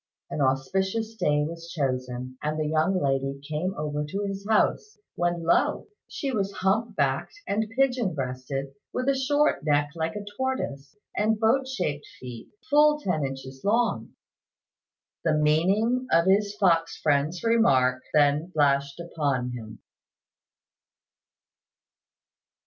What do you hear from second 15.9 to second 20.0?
of his fox friend's remarks then flashed upon him.